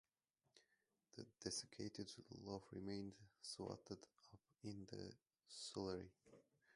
The 1.15 1.27
desiccated 1.41 2.11
loaf 2.43 2.63
remained 2.71 3.13
swathed 3.39 3.91
up 3.91 4.03
in 4.63 4.87
the 4.87 5.13
scullery. 5.47 6.09